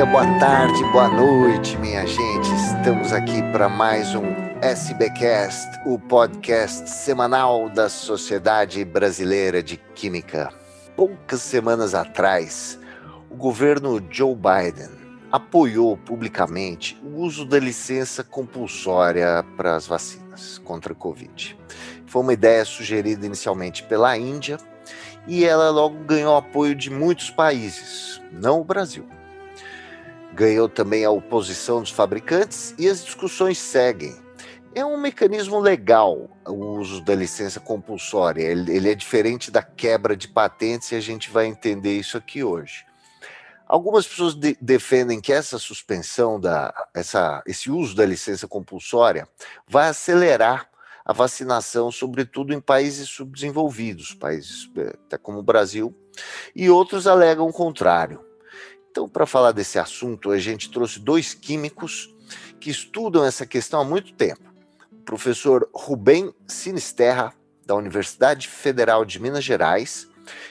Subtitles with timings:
[0.00, 2.48] dia, boa tarde, boa noite, minha gente.
[2.54, 4.24] Estamos aqui para mais um
[4.62, 10.54] SBcast, o podcast semanal da Sociedade Brasileira de Química.
[10.96, 12.78] Poucas semanas atrás,
[13.30, 14.88] o governo Joe Biden
[15.30, 21.58] apoiou publicamente o uso da licença compulsória para as vacinas contra a Covid.
[22.06, 24.56] Foi uma ideia sugerida inicialmente pela Índia
[25.26, 29.06] e ela logo ganhou apoio de muitos países, não o Brasil.
[30.32, 34.16] Ganhou também a oposição dos fabricantes e as discussões seguem.
[34.74, 38.42] É um mecanismo legal o uso da licença compulsória.
[38.42, 42.44] Ele, ele é diferente da quebra de patentes e a gente vai entender isso aqui
[42.44, 42.86] hoje.
[43.66, 49.28] Algumas pessoas de, defendem que essa suspensão da essa, esse uso da licença compulsória
[49.68, 50.68] vai acelerar
[51.04, 55.92] a vacinação, sobretudo em países subdesenvolvidos, países eh, até como o Brasil,
[56.54, 58.29] e outros alegam o contrário.
[59.00, 62.14] Então, para falar desse assunto, a gente trouxe dois químicos
[62.60, 64.42] que estudam essa questão há muito tempo.
[64.92, 67.32] O professor Rubem Sinisterra,
[67.64, 70.06] da Universidade Federal de Minas Gerais,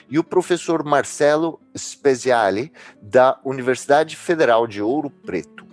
[0.08, 5.64] e o professor Marcelo Speziali, da Universidade Federal de Ouro Preto.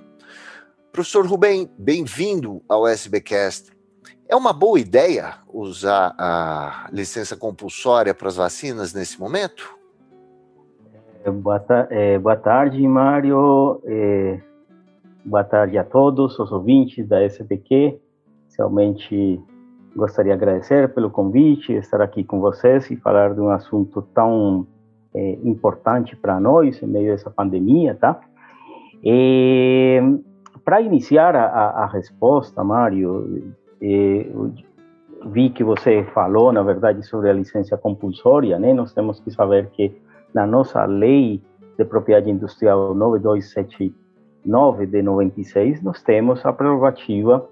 [0.91, 3.71] Professor Rubem, bem-vindo ao SBcast.
[4.29, 9.76] É uma boa ideia usar a licença compulsória para as vacinas nesse momento?
[11.27, 13.81] É, boa, ta é, boa tarde, Mário.
[13.83, 14.39] É,
[15.25, 17.99] boa tarde a todos os ouvintes da SBQ.
[18.57, 19.37] Realmente
[19.93, 24.65] gostaria de agradecer pelo convite, estar aqui com vocês e falar de um assunto tão
[25.13, 28.21] é, importante para nós em meio a essa pandemia, tá?
[30.63, 33.53] para iniciar a, a, resposta, Mário,
[35.25, 38.73] vi que você falou, na verdade, sobre a licença compulsória, né?
[38.73, 39.95] Nós temos que saber que
[40.33, 41.41] na nossa lei
[41.77, 47.47] de propriedade industrial 9279 de 96, nós temos a prerrogativa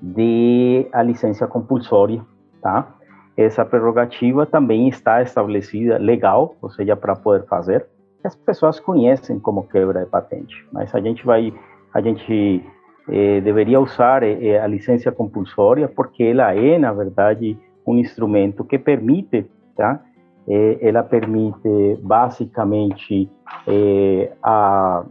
[0.00, 2.24] de a licença compulsória,
[2.62, 2.94] tá?
[3.36, 7.86] Essa prerrogativa também está estabelecida legal, ou seja, para poder fazer.
[8.22, 11.54] As pessoas conhecem como quebra de patente, mas a gente vai,
[11.94, 12.62] a gente
[13.08, 18.78] eh, deveria usar eh, a licença compulsória porque ela é, na verdade, um instrumento que
[18.78, 20.00] permite, tá?
[20.48, 23.30] Eh, ela permite basicamente
[23.66, 25.04] eh, a,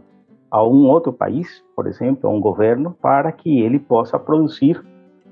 [0.50, 4.82] a um outro país, por exemplo, a um governo, para que ele possa produzir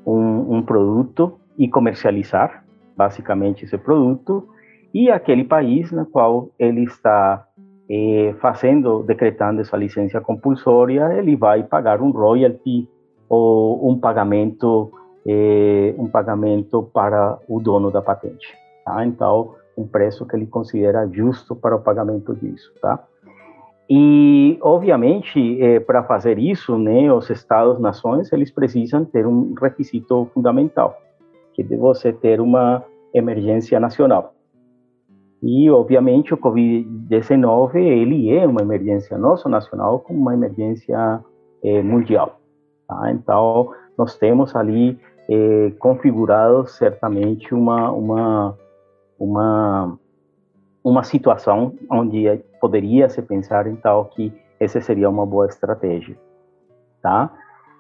[0.07, 2.65] um, um produto e comercializar,
[2.97, 4.49] basicamente, esse produto,
[4.95, 7.47] e aquele país no qual ele está
[7.91, 12.89] eh, fazendo, decretando essa licença compulsória, ele vai pagar um royalty
[13.29, 14.91] ou um pagamento,
[15.27, 18.47] eh, um pagamento para o dono da patente.
[18.85, 19.05] Tá?
[19.05, 23.03] Então, um preço que ele considera justo para o pagamento disso, tá?
[23.89, 30.99] E, obviamente, eh, para fazer isso, né, os estados-nações, eles precisam ter um requisito fundamental,
[31.55, 32.85] que é você ter uma
[33.15, 34.35] emergência nacional.
[35.43, 41.25] E, obviamente, o Covid-19, ele é uma emergência nossa nacional como uma emergência
[41.63, 42.39] eh, mundial.
[42.87, 43.11] Tá?
[43.13, 44.99] Então, nós temos ali
[45.31, 48.59] eh, configurado certamente uma, uma,
[49.19, 49.99] uma,
[50.83, 52.27] uma situação onde
[52.61, 56.17] poderia se pensar, então, que essa seria uma boa estratégia.
[57.03, 57.31] Tá?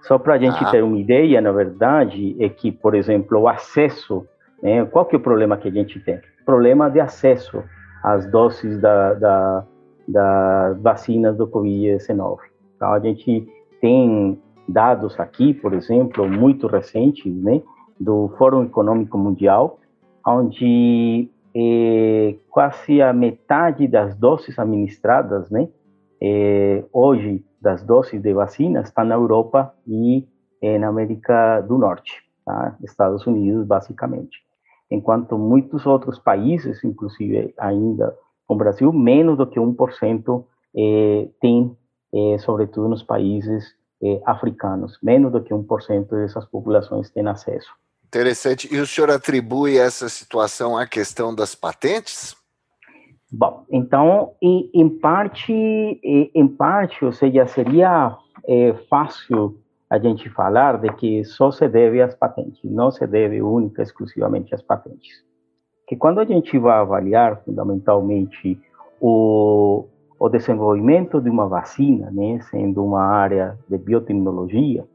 [0.02, 0.70] Só para a gente ah.
[0.70, 4.26] ter uma ideia, na verdade, é que, por exemplo, o acesso,
[4.62, 6.20] né, qual que é o problema que a gente tem?
[6.48, 7.62] problema de acesso
[8.02, 9.66] às doses da, da,
[10.08, 12.38] da vacinas do Covid-19.
[12.74, 13.46] Então, a gente
[13.82, 17.60] tem dados aqui, por exemplo, muito recentes, né,
[18.00, 19.78] do Fórum Econômico Mundial,
[20.26, 25.68] onde eh, quase a metade das doses administradas, né,
[26.20, 30.26] eh, hoje das doses de vacina está na Europa e
[30.60, 32.76] eh, na América do Norte, tá?
[32.82, 34.46] Estados Unidos, basicamente
[34.90, 38.16] enquanto muitos outros países, inclusive ainda
[38.48, 40.44] o Brasil, menos do que 1%
[40.74, 41.76] eh, tem,
[42.38, 43.76] sobretudo nos países
[44.24, 47.70] africanos, menos do que 1% dessas populações têm acesso.
[48.08, 48.74] Interessante.
[48.74, 52.34] E o senhor atribui essa situação à questão das patentes?
[53.30, 58.16] Bom, então, em, em parte, em parte, ou seja, seria
[58.46, 59.60] é, fácil
[59.90, 64.54] a gente falar de que só se deve às patentes, não se deve única exclusivamente
[64.54, 65.22] às patentes.
[65.86, 68.58] Que quando a gente vai avaliar fundamentalmente
[68.98, 69.86] o,
[70.18, 74.86] o desenvolvimento de uma vacina, né, sendo uma área de biotecnologia,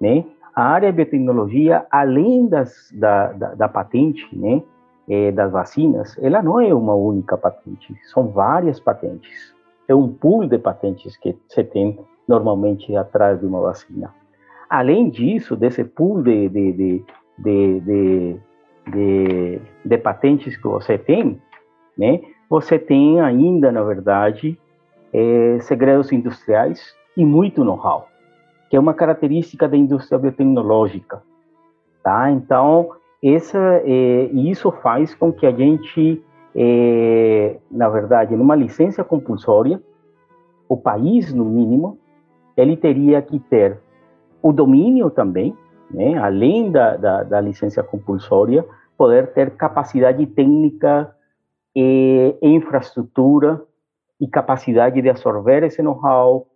[0.00, 0.24] né,
[0.56, 4.62] a área de biotecnologia, além das, da, da, da patente, né,
[5.06, 9.54] é, das vacinas, ela não é uma única patente, são várias patentes.
[9.86, 14.12] é um pool de patentes que você tem normalmente atrás de uma vacina.
[14.68, 18.40] Além disso, desse pool de, de, de,
[18.88, 21.40] de, de, patentes que você tem,
[21.96, 24.58] né, você tem ainda, na verdade,
[25.12, 28.08] é, segredos industriais e muito know-how,
[28.68, 31.22] que é uma característica da indústria biotecnológica.
[32.02, 32.30] Tá?
[32.30, 32.90] Então,
[33.22, 36.22] essa, é, isso faz com que a gente,
[36.54, 39.82] é, na verdade, numa licença compulsória,
[40.68, 41.98] o país, no mínimo,
[42.56, 43.78] ele teria que ter
[44.42, 45.56] o domínio também,
[45.90, 48.64] né, além da, da, da licença compulsória,
[48.96, 51.14] poder ter capacidade técnica
[51.74, 53.62] e infraestrutura
[54.20, 56.46] e capacidade de absorver esse know-how,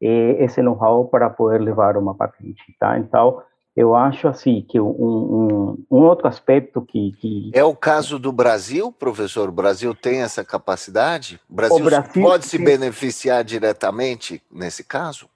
[0.00, 2.98] esse know-how para poder levar uma patente, tá?
[2.98, 3.42] Então,
[3.76, 8.32] eu acho assim que um, um, um outro aspecto que, que, é o caso do
[8.32, 9.50] Brasil, professor.
[9.50, 11.38] O Brasil tem essa capacidade.
[11.48, 15.28] O Brasil, o Brasil pode se beneficiar diretamente nesse caso.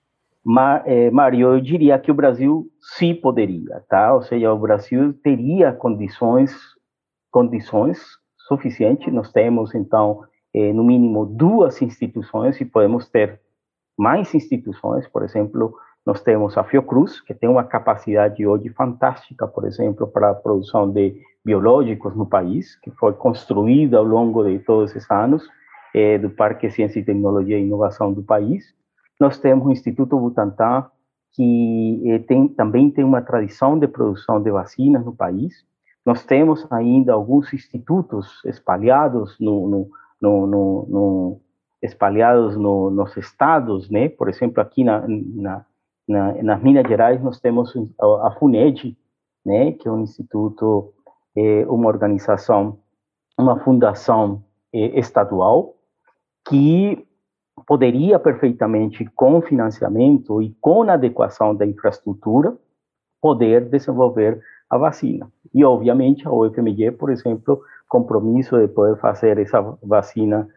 [0.42, 2.66] Mas, é, Mário, eu diria que o Brasil
[2.96, 4.14] sim poderia, tá?
[4.14, 6.50] Ou seja, o Brasil teria condições,
[7.30, 8.00] condições
[8.48, 9.12] suficientes.
[9.12, 10.22] Nós temos então,
[10.54, 13.38] é, no mínimo, duas instituições e podemos ter
[14.00, 15.74] mais instituições, por exemplo,
[16.06, 20.90] nós temos a Fiocruz, que tem uma capacidade hoje fantástica, por exemplo, para a produção
[20.90, 25.46] de biológicos no país, que foi construída ao longo de todos esses anos,
[25.94, 28.74] é, do Parque Ciência e Tecnologia e Inovação do país.
[29.20, 30.86] Nós temos o Instituto Butantan,
[31.34, 35.62] que é, tem, também tem uma tradição de produção de vacinas no país.
[36.06, 41.40] Nós temos ainda alguns institutos espalhados no, no, no, no
[41.82, 44.08] espalhados nos estados, né?
[44.08, 45.64] Por exemplo, aqui na, na
[46.10, 47.72] na, nas Minas Gerais, nós temos
[48.22, 48.96] a FUNED,
[49.46, 50.92] né, que é um instituto,
[51.36, 52.78] é uma organização,
[53.38, 54.42] uma fundação
[54.72, 55.76] é, estadual,
[56.46, 57.06] que
[57.66, 62.56] poderia perfeitamente, com financiamento e com adequação da infraestrutura,
[63.20, 65.30] poder desenvolver a vacina.
[65.54, 70.48] E, obviamente, a UFMG, por exemplo, compromisso de poder fazer essa vacina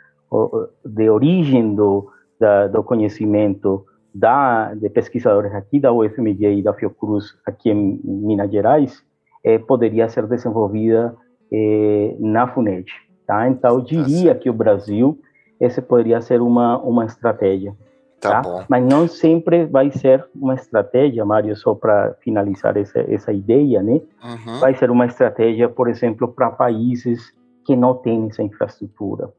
[0.85, 2.09] de origem do,
[2.39, 8.51] da, do conhecimento da, de pesquisadores aqui da UFMG e da Fiocruz aqui em Minas
[8.51, 9.03] Gerais
[9.44, 11.15] eh, poderia ser desenvolvida
[11.51, 12.85] eh, na FUNED.
[13.25, 13.47] Tá?
[13.47, 15.19] Então, eu diria que o Brasil,
[15.59, 17.75] essa poderia ser uma, uma estratégia.
[18.19, 18.65] Tá, tá?
[18.69, 24.01] Mas não sempre vai ser uma estratégia, Mário, só para finalizar essa, essa ideia, né?
[24.24, 24.59] Uhum.
[24.59, 27.33] Vai ser uma estratégia, por exemplo, para países
[27.65, 29.30] que não têm essa infraestrutura,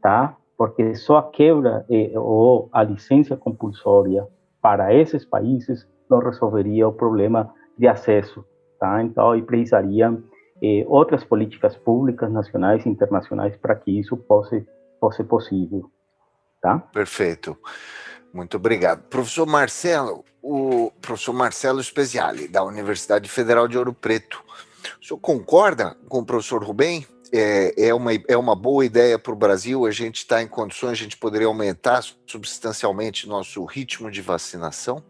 [0.00, 0.36] tá?
[0.60, 4.28] porque só a quebra ou a licença compulsória
[4.60, 8.44] para esses países não resolveria o problema de acesso,
[8.78, 9.02] tá?
[9.02, 10.14] Então, aí precisaria
[10.62, 14.66] eh, outras políticas públicas nacionais e internacionais para que isso fosse,
[15.00, 15.90] fosse possível,
[16.60, 16.78] tá?
[16.92, 17.56] Perfeito.
[18.30, 19.00] Muito obrigado.
[19.04, 24.44] Professor Marcelo, o professor Marcelo Speziali, da Universidade Federal de Ouro Preto.
[25.00, 29.32] O senhor concorda com o professor Rubem é, é, uma, é uma boa ideia para
[29.32, 34.20] o Brasil, a gente está em condições, a gente poderia aumentar substancialmente nosso ritmo de
[34.20, 35.02] vacinação?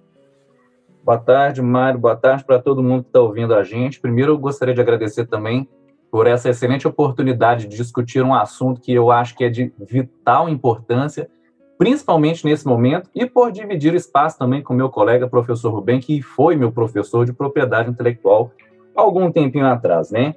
[1.02, 1.98] Boa tarde, Mário.
[1.98, 3.98] Boa tarde para todo mundo que está ouvindo a gente.
[3.98, 5.68] Primeiro, eu gostaria de agradecer também
[6.10, 10.48] por essa excelente oportunidade de discutir um assunto que eu acho que é de vital
[10.48, 11.30] importância,
[11.78, 16.56] principalmente nesse momento, e por dividir espaço também com meu colega, professor Rubem, que foi
[16.56, 18.52] meu professor de propriedade intelectual
[18.94, 20.34] algum tempinho atrás, né?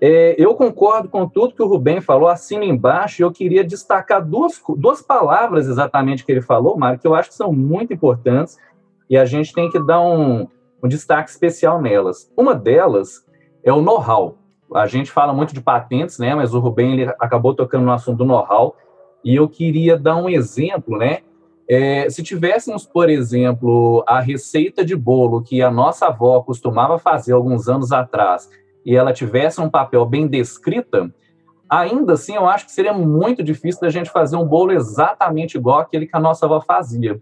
[0.00, 4.24] É, eu concordo com tudo que o Rubem falou, assino embaixo, e eu queria destacar
[4.24, 8.58] duas, duas palavras exatamente que ele falou, Mário, que eu acho que são muito importantes,
[9.08, 10.48] e a gente tem que dar um,
[10.82, 12.30] um destaque especial nelas.
[12.36, 13.24] Uma delas
[13.62, 14.36] é o know-how.
[14.74, 18.18] A gente fala muito de patentes, né, mas o Rubem ele acabou tocando no assunto
[18.18, 18.76] do know-how,
[19.24, 21.20] e eu queria dar um exemplo, né,
[21.68, 27.32] é, se tivéssemos, por exemplo, a receita de bolo que a nossa avó costumava fazer
[27.32, 28.50] alguns anos atrás,
[28.84, 31.12] e ela tivesse um papel bem descrita,
[31.68, 35.80] ainda assim eu acho que seria muito difícil da gente fazer um bolo exatamente igual
[35.80, 37.20] aquele que a nossa avó fazia.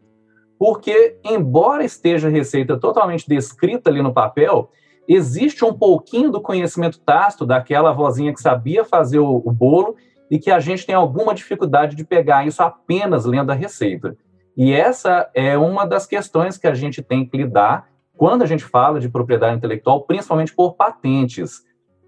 [0.58, 4.70] Porque, embora esteja a receita totalmente descrita ali no papel,
[5.08, 9.96] existe um pouquinho do conhecimento tácito daquela vozinha que sabia fazer o, o bolo
[10.30, 14.16] e que a gente tem alguma dificuldade de pegar isso apenas lendo a receita.
[14.56, 17.88] E essa é uma das questões que a gente tem que lidar
[18.22, 21.64] quando a gente fala de propriedade intelectual, principalmente por patentes,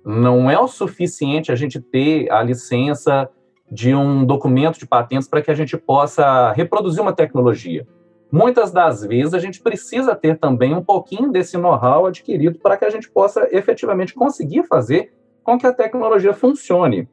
[0.06, 3.28] não é o suficiente a gente ter a licença
[3.68, 7.84] de um documento de patentes para que a gente possa reproduzir uma tecnologia.
[8.30, 12.84] Muitas das vezes a gente precisa ter também um pouquinho desse know-how adquirido para que
[12.84, 17.08] a gente possa efetivamente conseguir fazer com que a tecnologia funcione.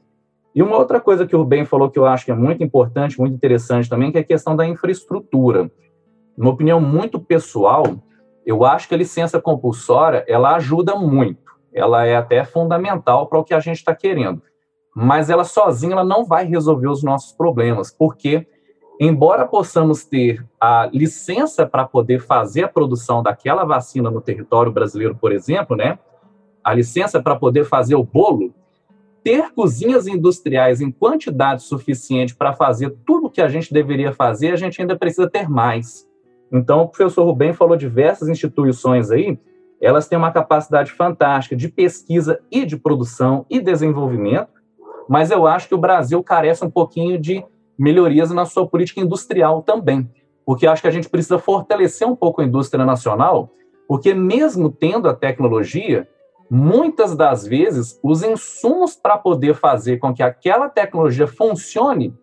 [0.53, 3.19] E uma outra coisa que o Rubem falou que eu acho que é muito importante,
[3.19, 5.71] muito interessante também, que é a questão da infraestrutura.
[6.37, 7.83] Uma opinião muito pessoal,
[8.45, 11.51] eu acho que a licença compulsória, ela ajuda muito.
[11.73, 14.41] Ela é até fundamental para o que a gente está querendo.
[14.95, 18.45] Mas ela sozinha ela não vai resolver os nossos problemas, porque
[18.99, 25.15] embora possamos ter a licença para poder fazer a produção daquela vacina no território brasileiro,
[25.15, 25.97] por exemplo, né?
[26.63, 28.53] A licença para poder fazer o bolo,
[29.23, 34.51] ter cozinhas industriais em quantidade suficiente para fazer tudo o que a gente deveria fazer,
[34.51, 36.07] a gente ainda precisa ter mais.
[36.51, 39.39] Então, o professor Rubem falou diversas instituições aí,
[39.79, 44.49] elas têm uma capacidade fantástica de pesquisa e de produção e desenvolvimento,
[45.09, 47.43] mas eu acho que o Brasil carece um pouquinho de
[47.77, 50.09] melhorias na sua política industrial também,
[50.45, 53.49] porque acho que a gente precisa fortalecer um pouco a indústria nacional,
[53.87, 56.07] porque mesmo tendo a tecnologia,
[56.49, 62.13] muitas das vezes, os insumos para poder fazer com que aquela tecnologia funcione,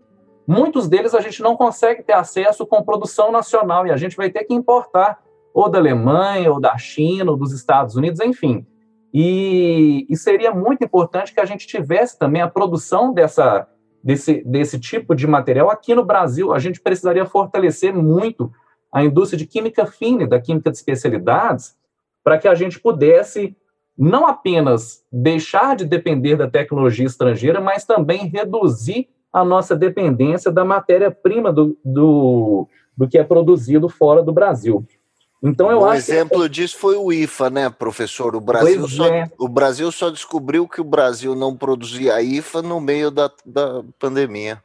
[0.49, 4.31] muitos deles a gente não consegue ter acesso com produção nacional e a gente vai
[4.31, 8.67] ter que importar ou da Alemanha, ou da China, ou dos Estados Unidos, enfim.
[9.13, 13.67] E, e seria muito importante que a gente tivesse também a produção dessa,
[14.03, 16.53] desse, desse tipo de material aqui no Brasil.
[16.53, 18.51] A gente precisaria fortalecer muito
[18.91, 21.77] a indústria de química fina, da química de especialidades,
[22.25, 23.57] para que a gente pudesse
[23.97, 30.65] não apenas deixar de depender da tecnologia estrangeira, mas também reduzir a nossa dependência da
[30.65, 32.67] matéria-prima do, do,
[32.97, 34.87] do que é produzido fora do Brasil.
[35.43, 36.49] Então eu um acho exemplo que...
[36.49, 38.35] disso foi o IFA, né, professor?
[38.35, 39.31] O Brasil, só, é.
[39.39, 44.61] o Brasil só descobriu que o Brasil não produzia IFA no meio da, da pandemia.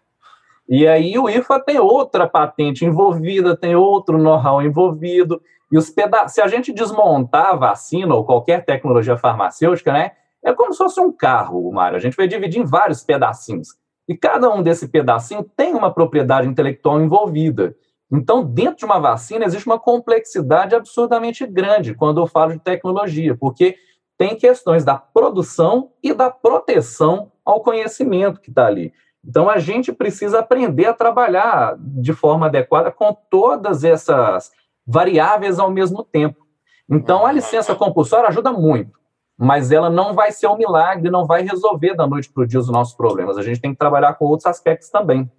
[0.67, 5.41] E aí o IFA tem outra patente envolvida, tem outro know-how envolvido.
[5.71, 10.11] E os peda se a gente desmontar a vacina ou qualquer tecnologia farmacêutica, né,
[10.43, 11.97] é como se fosse um carro, Mário.
[11.97, 13.69] A gente vai dividir em vários pedacinhos.
[14.07, 17.75] E cada um desse pedacinho tem uma propriedade intelectual envolvida.
[18.11, 23.35] Então, dentro de uma vacina, existe uma complexidade absurdamente grande quando eu falo de tecnologia,
[23.35, 23.75] porque
[24.17, 28.93] tem questões da produção e da proteção ao conhecimento que está ali.
[29.25, 34.51] Então, a gente precisa aprender a trabalhar de forma adequada com todas essas
[34.85, 36.45] variáveis ao mesmo tempo.
[36.89, 38.99] Então, a licença compulsória ajuda muito,
[39.37, 42.59] mas ela não vai ser um milagre, não vai resolver da noite para o dia
[42.59, 43.37] os nossos problemas.
[43.37, 45.29] A gente tem que trabalhar com outros aspectos também.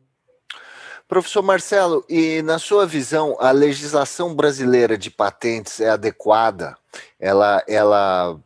[1.06, 6.76] Professor Marcelo, e na sua visão, a legislação brasileira de patentes é adequada?
[7.20, 8.40] Ela, ela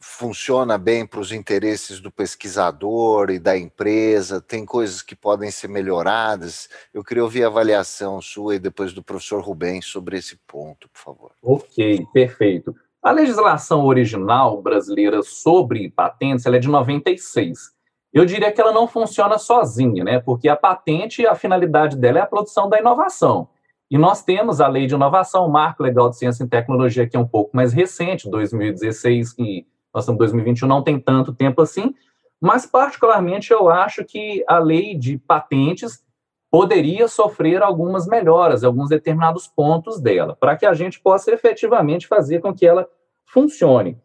[0.00, 4.40] funciona bem para os interesses do pesquisador e da empresa?
[4.40, 6.68] Tem coisas que podem ser melhoradas?
[6.94, 11.00] Eu queria ouvir a avaliação sua e depois do professor Rubens sobre esse ponto, por
[11.00, 11.32] favor.
[11.42, 12.74] Ok, perfeito.
[13.02, 17.72] A legislação original brasileira sobre patentes é de 96.
[18.12, 20.20] Eu diria que ela não funciona sozinha, né?
[20.20, 23.48] Porque a patente, a finalidade dela é a produção da inovação.
[23.90, 27.16] E nós temos a Lei de Inovação, o Marco Legal de Ciência e Tecnologia, que
[27.16, 31.60] é um pouco mais recente, 2016, e nós estamos em 2021, não tem tanto tempo
[31.60, 31.94] assim,
[32.40, 36.04] mas particularmente eu acho que a lei de patentes
[36.52, 42.42] poderia sofrer algumas melhoras, alguns determinados pontos dela, para que a gente possa efetivamente fazer
[42.42, 42.86] com que ela
[43.24, 43.98] funcione.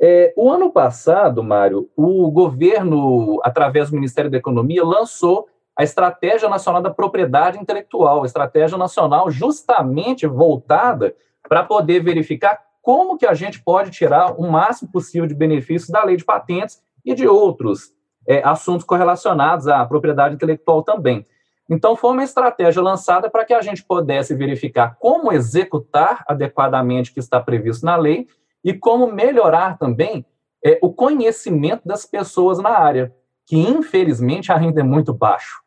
[0.00, 6.48] É, o ano passado, Mário, o governo, através do Ministério da Economia, lançou a Estratégia
[6.48, 11.14] Nacional da Propriedade Intelectual, Estratégia Nacional justamente voltada
[11.46, 16.02] para poder verificar como que a gente pode tirar o máximo possível de benefícios da
[16.02, 17.92] lei de patentes e de outros
[18.26, 21.26] é, assuntos correlacionados à propriedade intelectual também.
[21.70, 27.14] Então, foi uma estratégia lançada para que a gente pudesse verificar como executar adequadamente o
[27.14, 28.26] que está previsto na lei
[28.64, 30.26] e como melhorar também
[30.64, 33.14] é, o conhecimento das pessoas na área,
[33.46, 35.62] que infelizmente ainda é muito baixo.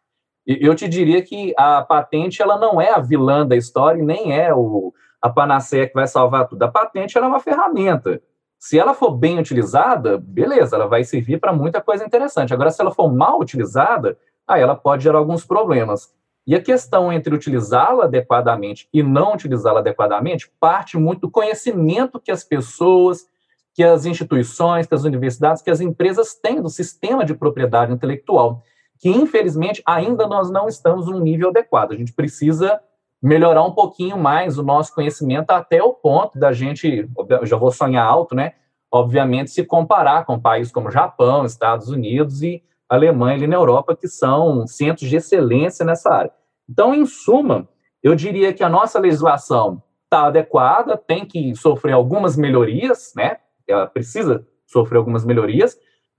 [0.46, 4.38] Eu te diria que a patente ela não é a vilã da história e nem
[4.38, 6.64] é o, a panaceia que vai salvar tudo.
[6.64, 8.22] A patente é uma ferramenta.
[8.60, 12.54] Se ela for bem utilizada, beleza, ela vai servir para muita coisa interessante.
[12.54, 16.14] Agora, se ela for mal utilizada, aí ela pode gerar alguns problemas.
[16.46, 22.32] E a questão entre utilizá-la adequadamente e não utilizá-la adequadamente parte muito do conhecimento que
[22.32, 23.26] as pessoas,
[23.74, 28.62] que as instituições, que as universidades, que as empresas têm do sistema de propriedade intelectual,
[29.00, 31.94] que infelizmente ainda nós não estamos num nível adequado.
[31.94, 32.80] A gente precisa
[33.22, 37.10] melhorar um pouquinho mais o nosso conhecimento até o ponto da gente,
[37.44, 38.54] já vou sonhar alto, né?
[38.92, 42.62] Obviamente, se comparar com países como Japão, Estados Unidos e
[42.96, 46.32] Alemanha ali na Europa, que são centros de excelência nessa área.
[46.70, 47.68] Então, em suma,
[48.02, 53.38] eu diria que a nossa legislação está adequada, tem que sofrer algumas melhorias, né?
[53.68, 55.78] Ela precisa sofrer algumas melhorias,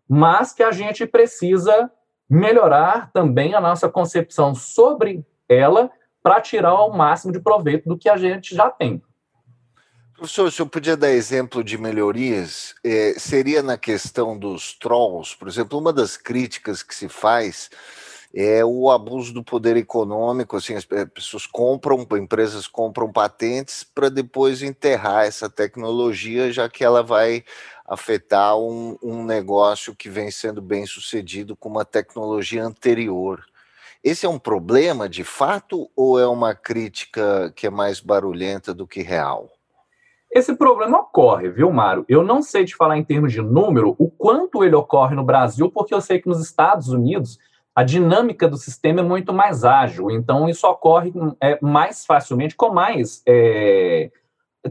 [0.08, 1.90] mas que a gente precisa
[2.28, 5.90] melhorar também a nossa concepção sobre ela
[6.22, 9.02] para tirar o máximo de proveito do que a gente já tem.
[10.16, 15.48] Professor, se eu podia dar exemplo de melhorias, é, seria na questão dos trolls, por
[15.48, 17.68] exemplo, uma das críticas que se faz
[18.32, 24.62] é o abuso do poder econômico, assim, as pessoas compram, empresas compram patentes para depois
[24.62, 27.44] enterrar essa tecnologia, já que ela vai
[27.84, 33.44] afetar um, um negócio que vem sendo bem sucedido com uma tecnologia anterior.
[34.02, 38.86] Esse é um problema de fato ou é uma crítica que é mais barulhenta do
[38.86, 39.50] que real?
[40.34, 42.04] Esse problema ocorre, viu, Mário?
[42.08, 45.70] Eu não sei te falar em termos de número o quanto ele ocorre no Brasil,
[45.70, 47.38] porque eu sei que nos Estados Unidos
[47.72, 52.70] a dinâmica do sistema é muito mais ágil, então isso ocorre é, mais facilmente, com
[52.70, 53.22] mais.
[53.24, 54.10] É,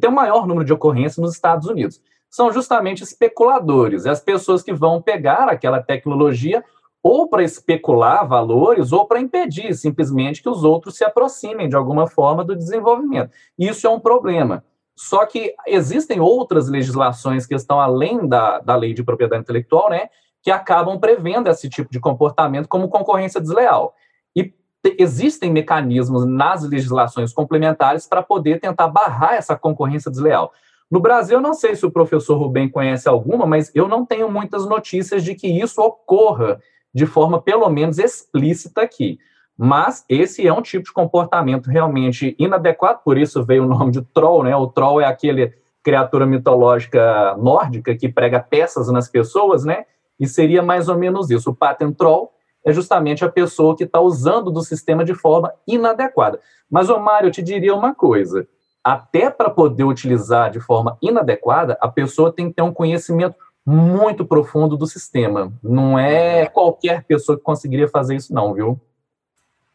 [0.02, 2.02] tem um maior número de ocorrências nos Estados Unidos.
[2.30, 6.62] São justamente especuladores, as pessoas que vão pegar aquela tecnologia
[7.02, 12.06] ou para especular valores ou para impedir simplesmente que os outros se aproximem de alguma
[12.06, 13.32] forma do desenvolvimento.
[13.58, 14.64] Isso é um problema.
[14.96, 20.10] Só que existem outras legislações que estão além da, da lei de propriedade intelectual, né,
[20.42, 23.96] que acabam prevendo esse tipo de comportamento como concorrência desleal.
[24.36, 24.54] E
[25.00, 30.52] existem mecanismos nas legislações complementares para poder tentar barrar essa concorrência desleal.
[30.92, 34.30] No Brasil, eu não sei se o professor Rubem conhece alguma, mas eu não tenho
[34.30, 36.62] muitas notícias de que isso ocorra
[36.94, 39.18] de forma pelo menos explícita aqui.
[39.58, 44.02] Mas esse é um tipo de comportamento realmente inadequado, por isso veio o nome de
[44.02, 44.56] troll, né?
[44.56, 49.86] O troll é aquele criatura mitológica nórdica que prega peças nas pessoas, né?
[50.20, 51.50] E seria mais ou menos isso.
[51.50, 52.32] O patent troll
[52.66, 56.40] é justamente a pessoa que está usando do sistema de forma inadequada.
[56.72, 58.48] Mas, ô Mário, eu te diria uma coisa.
[58.84, 64.26] Até para poder utilizar de forma inadequada, a pessoa tem que ter um conhecimento muito
[64.26, 65.52] profundo do sistema.
[65.62, 68.80] Não é qualquer pessoa que conseguiria fazer isso, não, viu?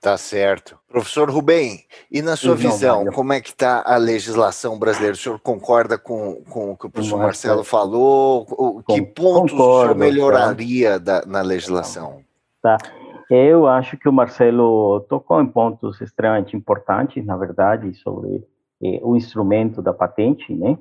[0.00, 0.78] Tá certo.
[0.88, 1.80] Professor Rubem,
[2.11, 5.14] e na sua visão, como é que está a legislação brasileira?
[5.14, 8.46] O senhor concorda com, com o que o professor Marcelo falou?
[8.48, 12.20] O, que pontos concordo, o senhor melhoraria da, na legislação?
[12.62, 12.76] Tá.
[13.28, 18.46] Eu acho que o Marcelo tocou em pontos extremamente importantes, na verdade, sobre
[18.82, 20.78] eh, o instrumento da patente, né?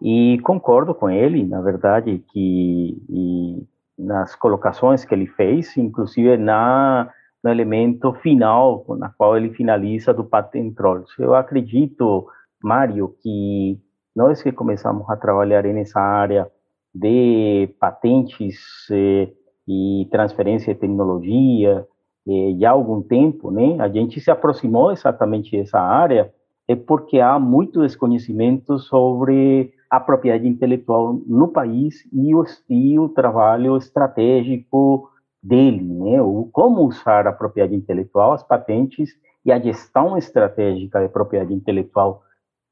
[0.00, 3.66] E concordo com ele, na verdade, que
[3.98, 7.10] nas colocações que ele fez, inclusive na
[7.44, 11.12] no elemento final, na qual ele finaliza do patent trolls.
[11.18, 12.26] Eu acredito,
[12.62, 13.78] Mário, que
[14.16, 16.50] nós que começamos a trabalhar nessa área
[16.94, 19.28] de patentes eh,
[19.68, 21.86] e transferência de tecnologia
[22.26, 23.76] eh, já há algum tempo, né?
[23.78, 26.32] A gente se aproximou exatamente dessa área
[26.66, 33.10] é porque há muito desconhecimento sobre a propriedade intelectual no país e o, e o
[33.10, 35.10] trabalho estratégico
[35.44, 36.22] dele, né?
[36.22, 39.10] O como usar a propriedade intelectual, as patentes
[39.44, 42.22] e a gestão estratégica de propriedade intelectual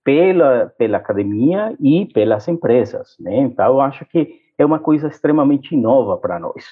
[0.03, 3.37] pela pela academia e pelas empresas, né?
[3.37, 6.65] Então eu acho que é uma coisa extremamente nova para nós.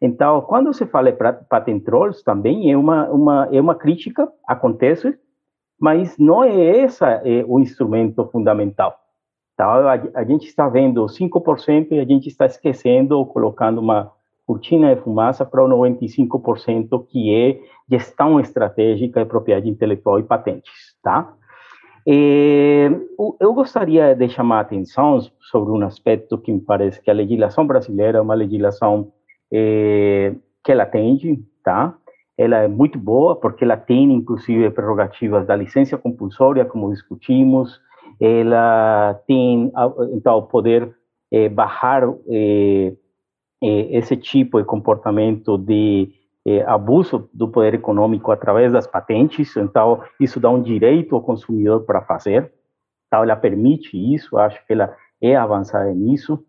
[0.00, 5.18] Então, quando se fala para patent trolls, também é uma uma é uma crítica acontece,
[5.78, 8.98] mas não é essa é o instrumento fundamental.
[9.54, 14.10] Então, a, a gente está vendo 5% e a gente está esquecendo ou colocando uma
[14.46, 20.96] cortina de fumaça para o 95% que é gestão estratégica de propriedade intelectual e patentes,
[21.02, 21.34] tá?
[22.06, 22.90] É,
[23.40, 27.66] eu gostaria de chamar a atenção sobre um aspecto que me parece que a legislação
[27.66, 29.12] brasileira é uma legislação
[29.52, 31.94] é, que ela atende, tá?
[32.36, 37.80] Ela é muito boa porque ela tem, inclusive, prerrogativas da licença compulsória, como discutimos,
[38.20, 39.70] ela tem,
[40.12, 40.94] então, o poder
[41.30, 42.92] é, barrar é,
[43.62, 46.10] esse tipo de comportamento de
[46.44, 51.84] eh, abuso do poder econômico através das patentes, então isso dá um direito ao consumidor
[51.84, 52.52] para fazer,
[53.06, 56.44] então ela permite isso, acho que ela é avançada nisso,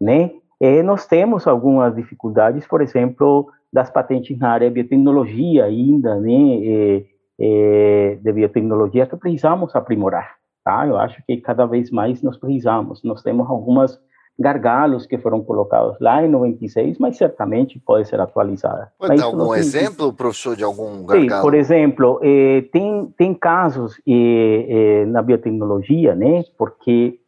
[0.00, 0.32] né?
[0.60, 6.30] E nós temos algumas dificuldades, por exemplo, das patentes na área de biotecnologia ainda, né?
[6.30, 7.06] E,
[7.38, 10.86] e, de biotecnologia que precisamos aprimorar, tá?
[10.86, 13.02] Eu acho que cada vez mais nós precisamos.
[13.04, 13.98] Nós temos algumas
[14.38, 18.92] gargalos que foram colocados lá em 96, mas certamente pode ser atualizada.
[18.96, 21.28] Pode dar algum exemplo, professor, de algum gargalo?
[21.28, 27.18] Sim, por exemplo, eh, tem, tem casos eh, eh, na biotecnologia, né, porque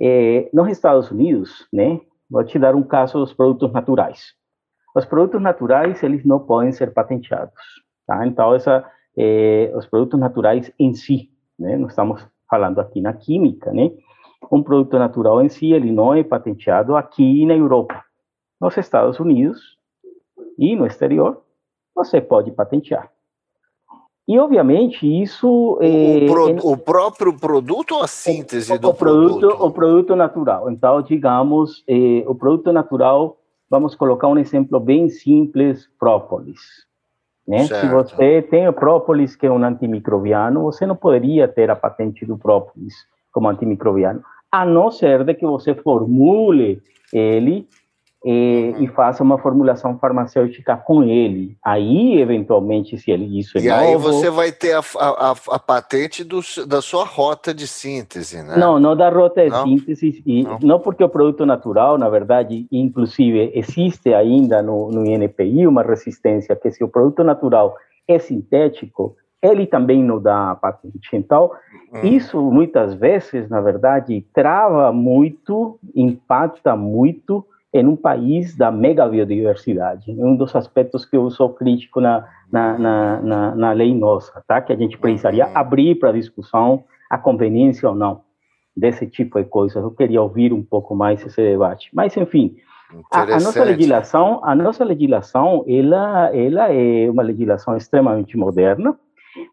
[0.00, 4.32] eh, nos Estados Unidos, né, vou te dar um caso dos produtos naturais.
[4.94, 7.60] Os produtos naturais, eles não podem ser patenteados,
[8.06, 8.26] tá?
[8.26, 8.84] Então, essa,
[9.16, 13.90] eh, os produtos naturais em si, né, nós estamos falando aqui na química, né,
[14.50, 18.04] um produto natural em si, ele não é patenteado aqui na Europa.
[18.60, 19.78] Nos Estados Unidos
[20.58, 21.42] e no exterior,
[21.94, 23.10] você pode patentear.
[24.28, 25.48] E, obviamente, isso...
[25.48, 29.64] O, é, pro, é, o próprio produto ou a síntese o, do o produto, produto?
[29.64, 30.70] O produto natural.
[30.70, 36.60] Então, digamos, é, o produto natural, vamos colocar um exemplo bem simples, própolis.
[37.46, 37.64] Né?
[37.64, 42.24] Se você tem o própolis, que é um antimicrobiano, você não poderia ter a patente
[42.24, 42.94] do própolis
[43.32, 47.68] como antimicrobiano, a não ser de que você formule ele
[48.24, 51.56] e, e, faça uma formulação farmacêutica com ele.
[51.64, 53.80] Aí, eventualmente, se ele, isso é e novo...
[53.80, 58.56] Aí você vai ter a, a, a patente do, da sua rota de síntese, né?
[58.58, 59.64] Não, não da rota de não?
[59.64, 60.58] síntese, e não.
[60.60, 60.80] não.
[60.80, 66.70] porque o produto natural, na verdade, inclusive, existe ainda no, no INPI uma resistência que
[66.70, 67.74] se o produto natural
[68.06, 71.10] é sintético, ele também não dá patente.
[71.14, 71.50] Então,
[71.92, 72.00] hum.
[72.04, 80.10] isso muitas vezes, na verdade, trava muito, impacta muito em um país da mega biodiversidade.
[80.10, 84.60] Um dos aspectos que eu sou crítico na, na, na, na, na lei nossa, tá?
[84.60, 85.52] que a gente precisaria uhum.
[85.54, 88.22] abrir para discussão a conveniência ou não
[88.76, 89.82] desse tipo de coisas.
[89.82, 91.90] Eu queria ouvir um pouco mais esse debate.
[91.92, 92.56] Mas, enfim,
[93.10, 98.98] a, a, nossa legislação, a nossa legislação, ela, ela é uma legislação extremamente moderna.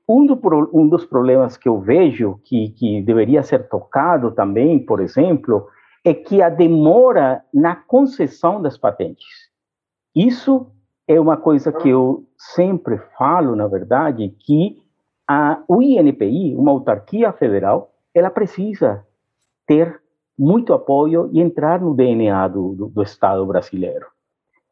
[0.07, 0.39] Um, do,
[0.73, 5.67] um dos problemas que eu vejo que, que deveria ser tocado também, por exemplo,
[6.03, 9.27] é que a demora na concessão das patentes.
[10.15, 10.67] Isso
[11.07, 14.81] é uma coisa que eu sempre falo, na verdade, que
[15.27, 19.05] a, o INPI, uma autarquia federal, ela precisa
[19.65, 20.01] ter
[20.37, 24.05] muito apoio e entrar no DNA do, do, do Estado brasileiro.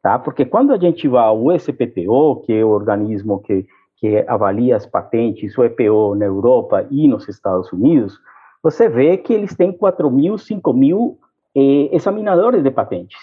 [0.02, 0.18] Tá?
[0.18, 4.86] Porque quando a gente vai ao SPTO, que é o organismo que, que avalia as
[4.86, 8.18] patentes, o EPO na Europa e nos Estados Unidos,
[8.62, 11.18] você vê que eles têm 4 mil, 5 mil
[11.54, 13.18] eh, examinadores de patentes.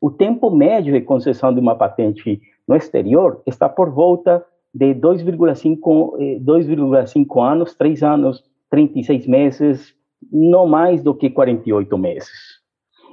[0.00, 6.40] O tempo médio de concessão de uma patente no exterior está por volta de 2,5
[6.40, 9.94] 2,5 eh, anos, 3 anos, 36 meses,
[10.30, 12.58] não mais do que 48 meses.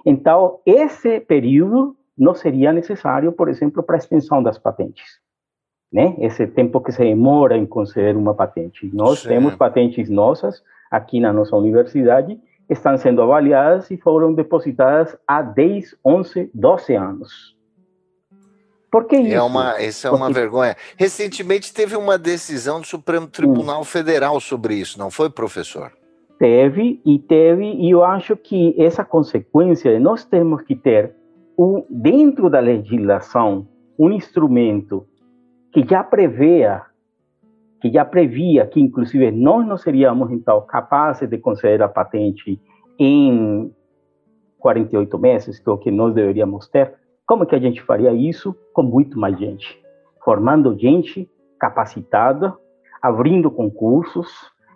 [0.06, 5.25] Então, esse período não seria necessário, por exemplo, para a extensão das patentes.
[5.92, 6.16] Né?
[6.20, 8.90] Esse tempo que se demora em conceder uma patente.
[8.94, 9.30] Nós Sim.
[9.30, 15.96] temos patentes nossas aqui na nossa universidade estão sendo avaliadas e foram depositadas há 10,
[16.04, 17.56] 11, 12 anos.
[18.92, 19.36] Por que é isso?
[19.36, 20.24] É uma, isso é Porque...
[20.24, 20.76] uma vergonha.
[20.98, 23.86] Recentemente teve uma decisão do Supremo Tribunal hum.
[23.86, 25.92] Federal sobre isso, não foi, professor?
[26.40, 31.14] Teve e teve, e eu acho que essa consequência, nós temos que ter,
[31.58, 33.68] um, dentro da legislação,
[33.98, 35.06] um instrumento
[35.76, 36.84] que já preveia
[37.82, 42.60] que já previa que, inclusive, nós não seríamos, então, capazes de conceder a patente
[42.98, 43.70] em
[44.58, 46.96] 48 meses, que é o que nós deveríamos ter,
[47.28, 48.56] como que a gente faria isso?
[48.74, 49.80] Com muito mais gente.
[50.24, 52.56] Formando gente capacitada,
[53.02, 54.32] abrindo concursos,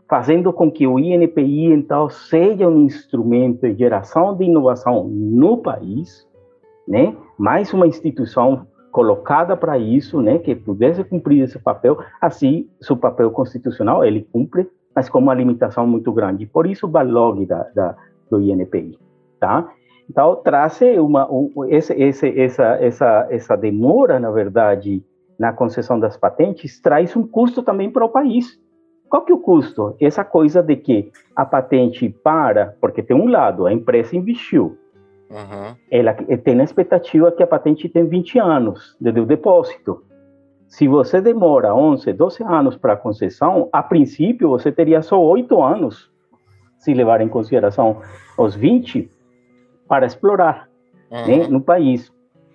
[0.08, 6.28] fazendo com que o INPI, então, seja um instrumento de geração de inovação no país,
[6.86, 7.16] né?
[7.38, 13.32] mais uma instituição colocada para isso, né, que pudesse cumprir esse papel, assim, seu papel
[13.32, 16.46] constitucional ele cumpre, mas com uma limitação muito grande.
[16.46, 17.96] Por isso, o backlog da, da,
[18.30, 18.98] do INPI,
[19.40, 19.70] tá?
[20.10, 25.04] Então, traz uma, um, esse, esse, essa, essa, essa demora, na verdade,
[25.38, 28.60] na concessão das patentes, traz um custo também para o país.
[29.08, 29.96] Qual que é o custo?
[30.00, 34.78] Essa coisa de que a patente para, porque tem um lado, a empresa investiu,
[35.30, 35.76] Uhum.
[35.92, 40.04] Ela tem a expectativa que a patente tem 20 anos desde o depósito.
[40.68, 45.62] Se você demora 11, 12 anos para a concessão, a princípio você teria só 8
[45.62, 46.12] anos,
[46.78, 48.02] se levar em consideração
[48.38, 49.10] os 20,
[49.88, 50.68] para explorar
[51.12, 51.28] uhum.
[51.28, 52.12] né, no país.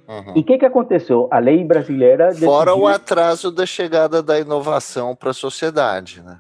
[0.09, 0.33] Uhum.
[0.37, 1.29] E o que, que aconteceu?
[1.31, 2.29] A lei brasileira.
[2.29, 2.49] Decidiu...
[2.49, 6.39] Fora o atraso da chegada da inovação para a sociedade, né?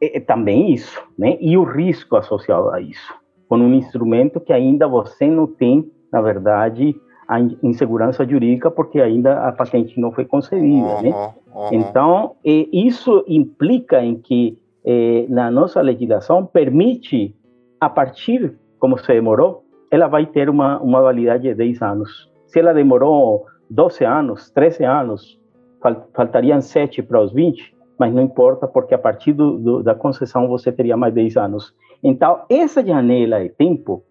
[0.00, 1.36] É, é, também isso, né?
[1.40, 3.12] E o risco associado a isso
[3.48, 6.94] com um instrumento que ainda você não tem, na verdade,
[7.26, 11.32] a insegurança jurídica porque ainda a patente não foi concedida, uhum, né?
[11.54, 11.68] Uhum.
[11.72, 17.34] Então, isso implica em que eh, na nossa legislação permite,
[17.80, 22.30] a partir, como se demorou, ela vai ter uma, uma validade de 10 anos.
[22.46, 25.38] Se ela demorou 12 anos, 13 anos,
[25.82, 29.94] fal, faltariam 7 para os 20, mas não importa, porque a partir do, do, da
[29.94, 31.74] concessão você teria mais 10 anos.
[32.02, 34.04] Então, essa janela de tempo,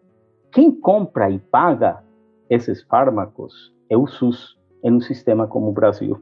[0.52, 2.04] quem compra e paga
[2.50, 6.20] esses fármacos é o SUS, em um sistema como o Brasil.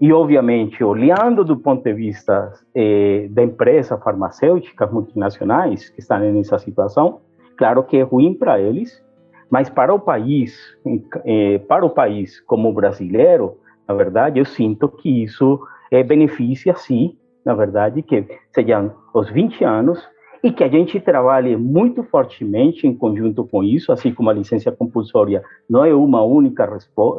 [0.00, 6.58] E, obviamente, olhando do ponto de vista eh, da empresa farmacêutica multinacionais que estão nessa
[6.58, 7.20] situação,
[7.56, 9.04] claro que é ruim para eles,
[9.50, 10.56] mas para o país,
[11.24, 15.58] eh, para o país como brasileiro, Na verdade, eu sinto que isso
[15.90, 18.24] é, beneficia, sim, na verdade, que
[18.54, 19.98] sejam os 20 anos
[20.42, 24.72] e que a gente trabalhe muito fortemente em conjunto com isso, assim como a licença
[24.72, 26.68] compulsória não é uma única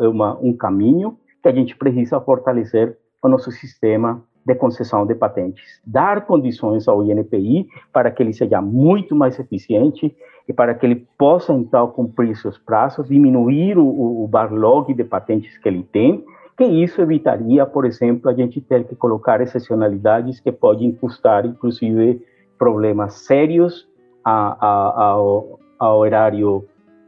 [0.01, 5.13] é uma, um caminho, que a gente precisa fortalecer o nosso sistema de concessão de
[5.13, 10.15] patentes, dar condições ao INPI para que ele seja muito mais eficiente
[10.47, 15.55] e para que ele possa, então, cumprir seus prazos, diminuir o, o backlog de patentes
[15.60, 16.25] que ele tem,
[16.57, 22.21] que isso evitaria, por exemplo, a gente ter que colocar excepcionalidades que podem custar, inclusive,
[22.62, 23.88] problemas sérios
[24.24, 26.63] a, a, ao, ao erário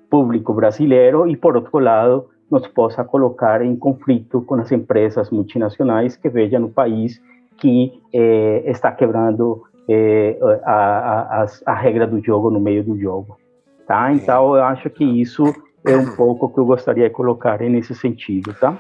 [0.10, 6.18] público brasileiro e, por outro lado, nos possa colocar em conflito com as empresas multinacionais
[6.18, 7.22] que vejam o país
[7.58, 13.38] que eh, está quebrando eh, a, a, a, regra do jogo no meio do jogo.
[13.86, 14.12] Tá?
[14.12, 15.44] Então, eu acho que isso
[15.86, 18.76] é um pouco que eu gostaria de colocar nesse sentido, tá?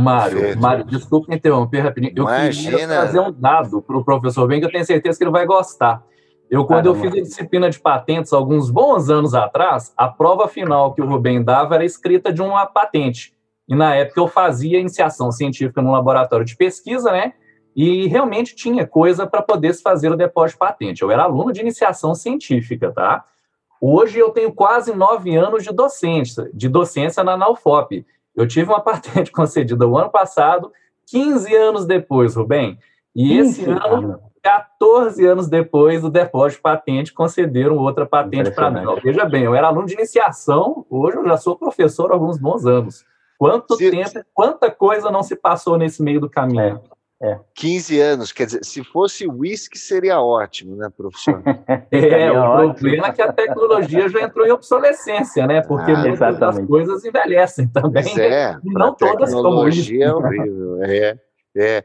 [0.00, 2.12] Mário, Mário, desculpe interromper rapidinho.
[2.16, 2.70] Eu Imagina.
[2.70, 5.44] queria trazer um dado para o professor Ben, que eu tenho certeza que ele vai
[5.44, 6.02] gostar.
[6.50, 7.06] Eu, quando Caramba.
[7.06, 11.06] eu fiz a disciplina de patentes, alguns bons anos atrás, a prova final que o
[11.06, 13.34] Rubem dava era escrita de uma patente.
[13.68, 17.32] E na época eu fazia iniciação científica no laboratório de pesquisa, né?
[17.74, 21.02] E realmente tinha coisa para poder se fazer o depósito de patente.
[21.02, 23.24] Eu era aluno de iniciação científica, tá?
[23.80, 28.04] Hoje eu tenho quase nove anos de docência, de docência na NAUFOP.
[28.34, 30.72] Eu tive uma patente concedida o ano passado,
[31.06, 32.78] 15 anos depois, Rubem.
[33.14, 38.80] E esse ano, 14 anos depois, o depósito de patente concederam outra patente para mim.
[39.02, 42.66] Veja bem, eu era aluno de iniciação, hoje eu já sou professor há alguns bons
[42.66, 43.04] anos.
[43.38, 46.60] Quanto se, tempo, quanta coisa não se passou nesse meio do caminho.
[46.60, 46.80] É.
[47.22, 47.38] É.
[47.54, 51.40] 15 anos, quer dizer, se fosse uísque seria ótimo, né, professor?
[51.92, 55.60] é, o problema é que a tecnologia já entrou em obsolescência, né?
[55.60, 58.02] Porque ah, muitas das coisas envelhecem também.
[58.02, 59.94] Pois é, não todas como isso.
[59.94, 61.16] é horrível, é.
[61.54, 61.84] É.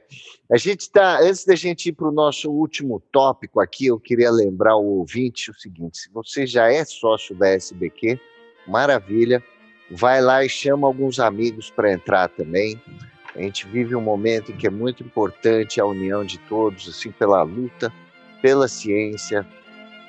[0.50, 4.32] A gente está, antes da gente ir para o nosso último tópico aqui, eu queria
[4.32, 8.18] lembrar o ouvinte o seguinte: se você já é sócio da SBQ,
[8.66, 9.44] maravilha,
[9.92, 12.82] vai lá e chama alguns amigos para entrar também.
[13.38, 17.12] A gente vive um momento em que é muito importante a união de todos, assim,
[17.12, 17.94] pela luta,
[18.42, 19.46] pela ciência,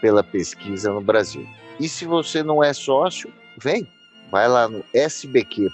[0.01, 1.47] pela pesquisa no Brasil.
[1.79, 3.87] E se você não é sócio, vem,
[4.31, 5.69] vai lá no sbq.org.br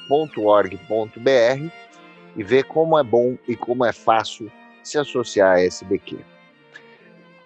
[2.36, 4.50] e vê como é bom e como é fácil
[4.82, 6.18] se associar à SBQ.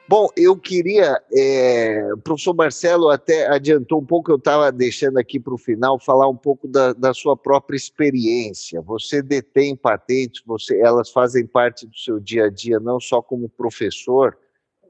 [0.08, 5.38] Bom, eu queria, é, o professor Marcelo até adiantou um pouco, eu estava deixando aqui
[5.38, 8.80] para o final falar um pouco da, da, sua própria experiência.
[8.80, 13.50] Você detém patentes, você, elas fazem parte do seu dia a dia, não só como
[13.50, 14.34] professor,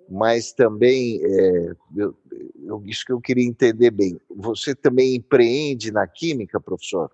[0.09, 2.15] mas também, é, eu,
[2.63, 7.11] eu, isso que eu queria entender bem, você também empreende na química, professor?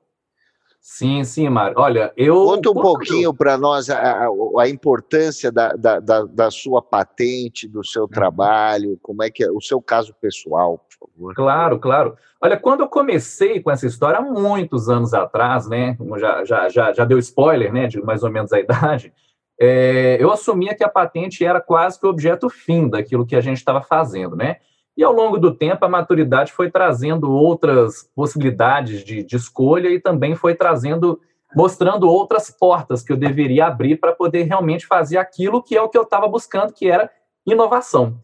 [0.87, 1.79] Sim, sim, Mário.
[1.79, 2.35] Olha, eu.
[2.45, 8.03] Conta um pouquinho para nós a, a, importância da, da, da, sua patente, do seu
[8.03, 8.09] uhum.
[8.09, 11.35] trabalho, como é que é o seu caso pessoal, por favor.
[11.35, 12.19] Claro, claro.
[12.39, 15.97] Olha, quando eu comecei com essa história, há muitos anos atrás, né?
[16.19, 17.87] Já, já, já, já deu spoiler, né?
[17.87, 19.11] De mais ou menos a idade.
[19.59, 23.41] É, eu assumia que a patente era quase que o objeto fim daquilo que a
[23.41, 24.59] gente estava fazendo, né?
[24.97, 30.01] E ao longo do tempo, a maturidade foi trazendo outras possibilidades de, de escolha e
[30.01, 31.21] também foi trazendo,
[31.55, 35.89] mostrando outras portas que eu deveria abrir para poder realmente fazer aquilo que é o
[35.89, 37.11] que eu estava buscando, que era
[37.45, 38.19] inovação.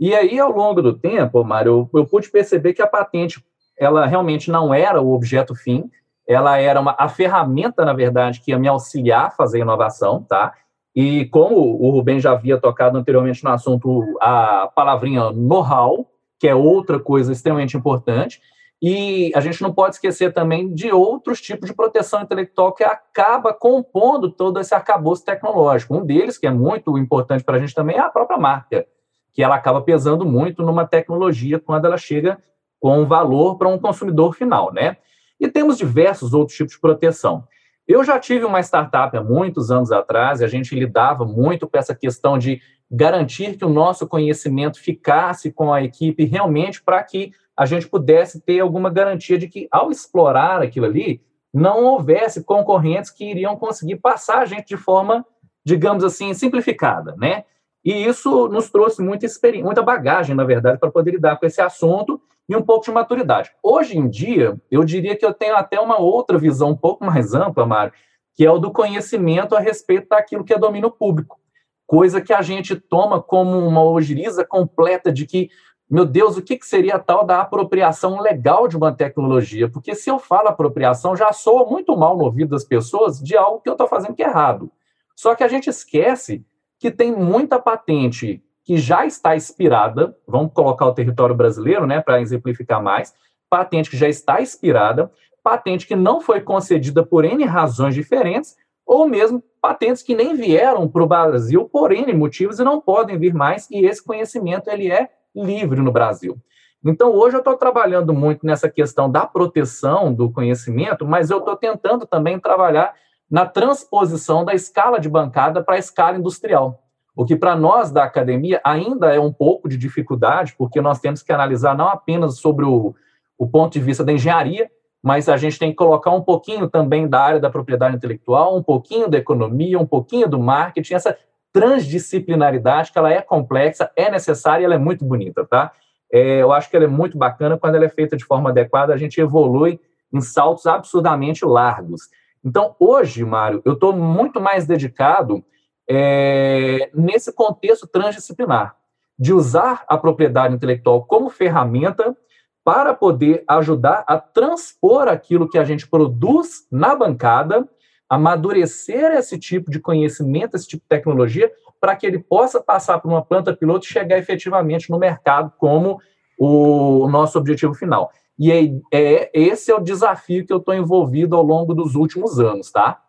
[0.00, 3.44] E aí, ao longo do tempo, Mário, eu, eu pude perceber que a patente,
[3.78, 5.90] ela realmente não era o objeto fim,
[6.26, 10.54] ela era uma, a ferramenta, na verdade, que ia me auxiliar a fazer inovação, tá?
[10.96, 16.54] E como o Rubem já havia tocado anteriormente no assunto, a palavrinha know-how, que é
[16.54, 18.40] outra coisa extremamente importante,
[18.80, 23.52] e a gente não pode esquecer também de outros tipos de proteção intelectual que acaba
[23.52, 25.94] compondo todo esse arcabouço tecnológico.
[25.94, 28.86] Um deles, que é muito importante para a gente também, é a própria marca,
[29.34, 32.38] que ela acaba pesando muito numa tecnologia quando ela chega
[32.80, 34.96] com valor para um consumidor final, né?
[35.38, 37.44] E temos diversos outros tipos de proteção.
[37.86, 41.78] Eu já tive uma startup há muitos anos atrás e a gente lidava muito com
[41.78, 47.32] essa questão de garantir que o nosso conhecimento ficasse com a equipe realmente para que
[47.56, 51.22] a gente pudesse ter alguma garantia de que, ao explorar aquilo ali,
[51.54, 55.24] não houvesse concorrentes que iriam conseguir passar a gente de forma,
[55.64, 57.44] digamos assim, simplificada, né?
[57.84, 61.60] E isso nos trouxe muita experiência, muita bagagem, na verdade, para poder lidar com esse
[61.60, 63.50] assunto e um pouco de maturidade.
[63.62, 67.34] Hoje em dia, eu diria que eu tenho até uma outra visão um pouco mais
[67.34, 67.92] ampla, Mário,
[68.34, 71.40] que é o do conhecimento a respeito daquilo que é domínio público.
[71.86, 75.50] Coisa que a gente toma como uma ojeriza completa de que
[75.88, 79.68] meu Deus, o que, que seria tal da apropriação legal de uma tecnologia?
[79.68, 83.60] Porque se eu falo apropriação, já soa muito mal no ouvido das pessoas de algo
[83.60, 84.68] que eu estou fazendo que é errado.
[85.14, 86.44] Só que a gente esquece
[86.78, 92.20] que tem muita patente que já está expirada, vamos colocar o território brasileiro, né, para
[92.20, 93.14] exemplificar mais,
[93.48, 95.08] patente que já está expirada,
[95.40, 100.88] patente que não foi concedida por N razões diferentes, ou mesmo patentes que nem vieram
[100.88, 104.90] para o Brasil por N motivos e não podem vir mais, e esse conhecimento ele
[104.90, 106.36] é livre no Brasil.
[106.84, 111.56] Então, hoje eu estou trabalhando muito nessa questão da proteção do conhecimento, mas eu estou
[111.56, 112.94] tentando também trabalhar
[113.30, 116.82] na transposição da escala de bancada para a escala industrial.
[117.16, 121.22] O que para nós da academia ainda é um pouco de dificuldade, porque nós temos
[121.22, 122.94] que analisar não apenas sobre o,
[123.38, 124.70] o ponto de vista da engenharia,
[125.02, 128.62] mas a gente tem que colocar um pouquinho também da área da propriedade intelectual, um
[128.62, 131.16] pouquinho da economia, um pouquinho do marketing, essa
[131.52, 135.72] transdisciplinaridade, que ela é complexa, é necessária e ela é muito bonita, tá?
[136.12, 138.92] É, eu acho que ela é muito bacana, quando ela é feita de forma adequada,
[138.92, 139.80] a gente evolui
[140.12, 142.10] em saltos absurdamente largos.
[142.44, 145.42] Então, hoje, Mário, eu estou muito mais dedicado
[145.88, 148.76] é, nesse contexto transdisciplinar,
[149.18, 152.16] de usar a propriedade intelectual como ferramenta
[152.64, 157.68] para poder ajudar a transpor aquilo que a gente produz na bancada
[158.08, 163.08] amadurecer esse tipo de conhecimento, esse tipo de tecnologia, para que ele possa passar por
[163.08, 166.00] uma planta piloto e chegar efetivamente no mercado como
[166.38, 168.10] o nosso objetivo final.
[168.38, 172.38] E é, é esse é o desafio que eu estou envolvido ao longo dos últimos
[172.38, 173.00] anos, tá?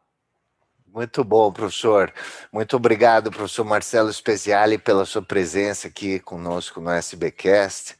[0.97, 2.11] Muito bom, professor.
[2.51, 7.95] Muito obrigado, professor Marcelo Speziali, pela sua presença aqui conosco no SBcast.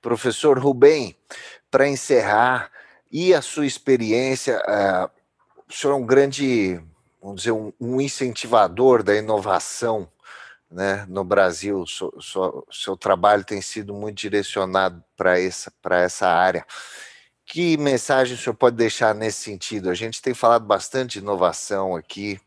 [0.00, 1.14] Professor Rubem,
[1.70, 2.70] para encerrar,
[3.12, 5.10] e a sua experiência, uh,
[5.68, 6.80] o senhor é um grande,
[7.20, 10.08] vamos dizer, um, um incentivador da inovação
[10.70, 11.80] né, no Brasil.
[11.80, 16.64] O seu, seu trabalho tem sido muito direcionado para essa, essa área.
[17.46, 19.90] Que mensagem o senhor pode deixar nesse sentido?
[19.90, 22.38] A gente tem falado bastante de inovação aqui.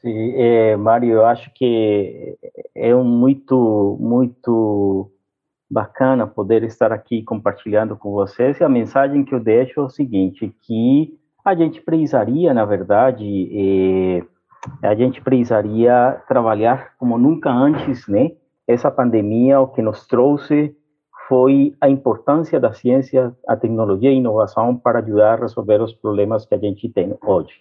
[0.00, 2.36] Sim, é, Mário, eu acho que
[2.74, 5.10] é um muito, muito
[5.68, 8.60] bacana poder estar aqui compartilhando com vocês.
[8.60, 13.24] E a mensagem que eu deixo é o seguinte, que a gente precisaria, na verdade,
[13.52, 14.24] eh,
[14.82, 18.32] a gente precisaria trabalhar como nunca antes, né?
[18.66, 20.76] Essa pandemia, o que nos trouxe
[21.28, 25.92] foi a importância da ciência, a tecnologia e a inovação para ajudar a resolver os
[25.92, 27.52] problemas que a gente tem hoje.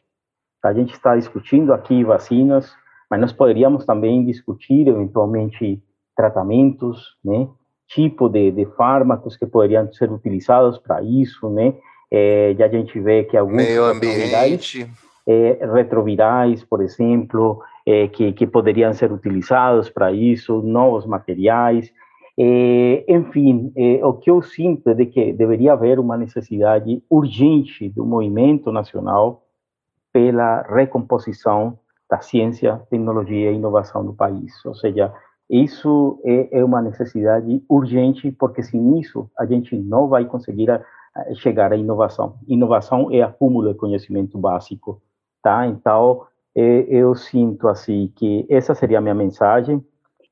[0.64, 2.74] A gente está discutindo aqui vacinas,
[3.10, 5.82] mas nós poderíamos também discutir, eventualmente,
[6.16, 7.48] tratamentos, né?
[7.88, 11.74] Tipo de, de fármacos que poderiam ser utilizados para isso, né?
[12.10, 14.90] É, já a gente vê que alguns meio ambiente
[15.28, 21.92] é, retrovirais, por exemplo, é, que, que poderiam ser utilizados para isso, novos materiais.
[22.40, 28.06] É, enfim, é, o que eu sinto é que deveria haver uma necessidade urgente do
[28.06, 29.44] movimento nacional
[30.14, 34.64] pela recomposição da ciência, tecnologia e inovação do país.
[34.66, 35.12] Ou seja,
[35.50, 40.84] isso é, é uma necessidade urgente, porque sem isso a gente não vai conseguir a,
[41.36, 42.36] chegar à inovação.
[42.48, 45.02] Inovação é acúmulo de conhecimento básico,
[45.42, 45.66] tá?
[45.66, 49.84] Então, eu sinto assim que essa seria a minha mensagem.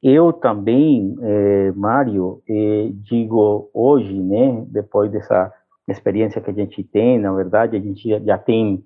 [0.08, 5.52] Eu também, é, Mário, é, digo hoje, né, depois dessa
[5.88, 8.86] experiência que a gente tem, na verdade, a gente já, já tem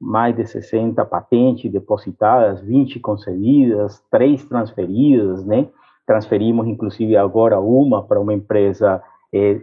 [0.00, 5.66] mais de 60 patentes depositadas, 20 concedidas, três transferidas, né?
[6.06, 9.02] Transferimos, inclusive, agora uma para uma empresa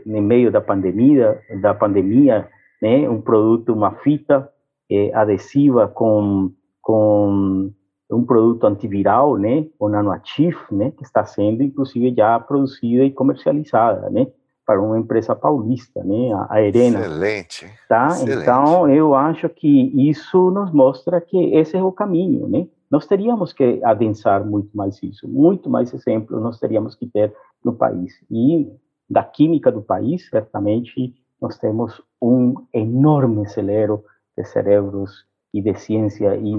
[0.06, 2.50] no meio da pandemia, da pandemia,
[2.82, 4.50] né, um produto, uma fita
[4.92, 7.72] é, adesiva com com
[8.10, 14.10] um produto antiviral, né, o nanoatif, né, que está sendo inclusive já produzida e comercializada,
[14.10, 14.28] né,
[14.66, 17.00] para uma empresa paulista, né, a Arena.
[17.00, 17.68] Excelente.
[17.88, 18.08] Tá?
[18.08, 18.42] Excelente.
[18.42, 22.68] Então, eu acho que isso nos mostra que esse é o caminho, né?
[22.90, 27.74] Nós teríamos que adensar muito mais isso, muito mais exemplos nós teríamos que ter no
[27.74, 28.14] país.
[28.32, 28.72] E
[29.10, 34.04] da química do país, certamente nós temos um enorme celeiro
[34.38, 35.26] de cérebros
[35.58, 36.54] e de ciência e,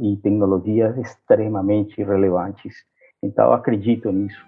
[0.00, 2.74] e tecnologia extremamente relevantes.
[3.22, 4.42] Então, acredito nisso,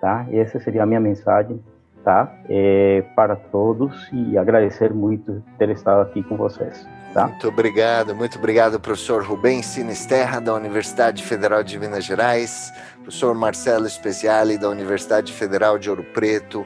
[0.00, 0.26] tá?
[0.30, 1.60] Essa seria a minha mensagem,
[2.04, 2.32] tá?
[2.48, 6.86] É, para todos e agradecer muito ter estado aqui com vocês.
[7.12, 7.26] Tá?
[7.26, 12.72] Muito obrigado, muito obrigado, professor Rubem Sinisterra, da Universidade Federal de Minas Gerais,
[13.02, 16.64] professor Marcelo Speciali, da Universidade Federal de Ouro Preto.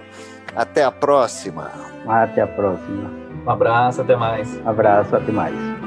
[0.54, 1.70] Até a próxima.
[2.06, 3.10] Até a próxima.
[3.46, 4.66] Um abraço, até mais.
[4.66, 5.77] Abraço, até mais.